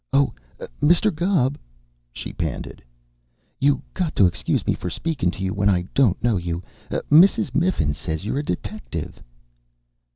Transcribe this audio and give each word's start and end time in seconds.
"Oh, 0.11 0.33
Mr. 0.81 1.13
Gubb!" 1.13 1.59
she 2.11 2.33
panted. 2.33 2.81
"You 3.59 3.83
got 3.93 4.15
to 4.15 4.25
excuse 4.25 4.65
me 4.65 4.73
for 4.73 4.89
speakin' 4.89 5.29
to 5.29 5.43
you 5.43 5.53
when 5.53 5.69
I 5.69 5.83
don't 5.93 6.23
know 6.23 6.37
you. 6.37 6.63
Mrs. 7.11 7.53
Miffin 7.53 7.93
says 7.93 8.25
you're 8.25 8.39
a 8.39 8.43
detective." 8.43 9.21